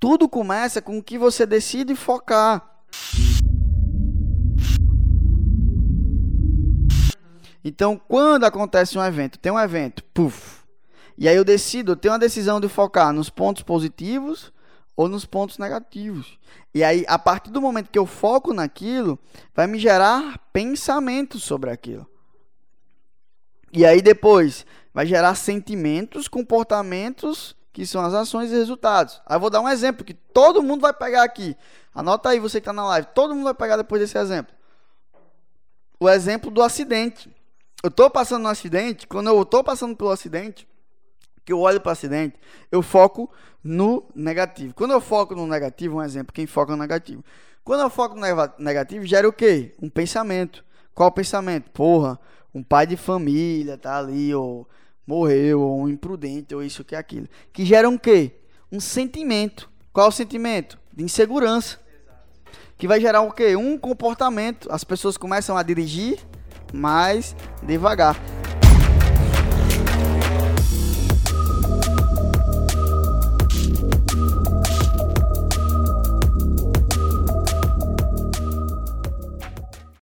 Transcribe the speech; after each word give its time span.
Tudo 0.00 0.30
começa 0.30 0.80
com 0.80 0.96
o 0.96 1.02
que 1.02 1.18
você 1.18 1.44
decide 1.44 1.94
focar. 1.94 2.66
Então, 7.62 8.00
quando 8.08 8.44
acontece 8.44 8.96
um 8.96 9.04
evento, 9.04 9.38
tem 9.38 9.52
um 9.52 9.60
evento, 9.60 10.02
puf, 10.14 10.60
e 11.18 11.28
aí 11.28 11.36
eu 11.36 11.44
decido, 11.44 11.92
eu 11.92 11.96
tenho 11.96 12.14
uma 12.14 12.18
decisão 12.18 12.58
de 12.58 12.66
focar 12.66 13.12
nos 13.12 13.28
pontos 13.28 13.62
positivos 13.62 14.50
ou 14.96 15.06
nos 15.06 15.26
pontos 15.26 15.58
negativos. 15.58 16.38
E 16.74 16.82
aí, 16.82 17.04
a 17.06 17.18
partir 17.18 17.50
do 17.50 17.60
momento 17.60 17.90
que 17.90 17.98
eu 17.98 18.06
foco 18.06 18.54
naquilo, 18.54 19.18
vai 19.54 19.66
me 19.66 19.78
gerar 19.78 20.38
pensamentos 20.50 21.42
sobre 21.42 21.68
aquilo. 21.68 22.06
E 23.70 23.84
aí 23.84 24.00
depois 24.00 24.64
vai 24.94 25.04
gerar 25.04 25.34
sentimentos, 25.34 26.26
comportamentos, 26.26 27.54
que 27.72 27.86
são 27.86 28.04
as 28.04 28.14
ações 28.14 28.50
e 28.50 28.54
resultados. 28.54 29.20
Aí 29.26 29.36
eu 29.36 29.40
vou 29.40 29.50
dar 29.50 29.60
um 29.60 29.68
exemplo 29.68 30.04
que 30.04 30.14
todo 30.14 30.62
mundo 30.62 30.80
vai 30.80 30.92
pegar 30.92 31.22
aqui. 31.22 31.56
Anota 31.94 32.28
aí 32.28 32.38
você 32.38 32.60
que 32.60 32.62
está 32.62 32.72
na 32.72 32.86
live. 32.86 33.08
Todo 33.14 33.34
mundo 33.34 33.44
vai 33.44 33.54
pegar 33.54 33.76
depois 33.76 34.00
desse 34.00 34.18
exemplo. 34.18 34.54
O 35.98 36.08
exemplo 36.08 36.50
do 36.50 36.62
acidente. 36.62 37.30
Eu 37.82 37.88
estou 37.88 38.10
passando 38.10 38.42
no 38.42 38.48
acidente. 38.48 39.06
Quando 39.06 39.28
eu 39.28 39.42
estou 39.42 39.62
passando 39.62 39.96
pelo 39.96 40.10
acidente, 40.10 40.68
que 41.44 41.52
eu 41.52 41.60
olho 41.60 41.80
para 41.80 41.90
o 41.90 41.92
acidente, 41.92 42.38
eu 42.70 42.82
foco 42.82 43.30
no 43.62 44.08
negativo. 44.14 44.74
Quando 44.74 44.92
eu 44.92 45.00
foco 45.00 45.34
no 45.34 45.46
negativo, 45.46 45.98
um 45.98 46.02
exemplo, 46.02 46.32
quem 46.32 46.46
foca 46.46 46.72
no 46.72 46.78
negativo. 46.78 47.24
Quando 47.64 47.80
eu 47.80 47.90
foco 47.90 48.14
no 48.14 48.22
negativo, 48.58 49.04
gera 49.04 49.28
o 49.28 49.32
quê? 49.32 49.74
Um 49.80 49.88
pensamento. 49.88 50.64
Qual 50.94 51.10
pensamento? 51.12 51.70
Porra, 51.70 52.18
um 52.54 52.62
pai 52.62 52.86
de 52.86 52.96
família 52.96 53.78
tá 53.78 53.98
ali, 53.98 54.34
ou 54.34 54.68
morreu, 55.10 55.60
ou 55.60 55.82
um 55.82 55.88
imprudente, 55.88 56.54
ou 56.54 56.62
isso 56.62 56.84
que 56.84 56.94
aquilo. 56.94 57.26
Que 57.52 57.64
gera 57.64 57.88
um 57.88 57.98
quê? 57.98 58.32
Um 58.70 58.78
sentimento. 58.78 59.68
Qual 59.92 60.08
o 60.08 60.12
sentimento? 60.12 60.78
De 60.92 61.02
insegurança. 61.02 61.78
Que 62.78 62.86
vai 62.86 63.00
gerar 63.00 63.22
o 63.22 63.32
quê? 63.32 63.56
Um 63.56 63.76
comportamento. 63.76 64.68
As 64.70 64.84
pessoas 64.84 65.16
começam 65.16 65.56
a 65.56 65.62
dirigir 65.62 66.18
mais 66.72 67.34
devagar. 67.62 68.16